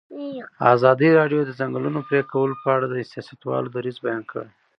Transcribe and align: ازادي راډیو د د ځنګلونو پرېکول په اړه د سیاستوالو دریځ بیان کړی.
ازادي 0.73 1.09
راډیو 1.19 1.41
د 1.43 1.45
د 1.47 1.51
ځنګلونو 1.59 1.99
پرېکول 2.09 2.51
په 2.61 2.67
اړه 2.75 2.85
د 2.89 2.93
سیاستوالو 3.11 3.73
دریځ 3.75 3.97
بیان 4.05 4.23
کړی. 4.31 4.49